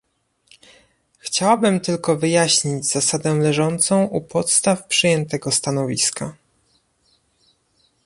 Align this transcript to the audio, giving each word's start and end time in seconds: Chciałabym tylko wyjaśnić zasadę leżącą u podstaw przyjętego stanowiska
Chciałabym 1.19 1.79
tylko 1.79 2.15
wyjaśnić 2.17 2.85
zasadę 2.87 3.33
leżącą 3.33 4.03
u 4.03 4.21
podstaw 4.21 4.87
przyjętego 4.87 5.51
stanowiska 5.51 6.33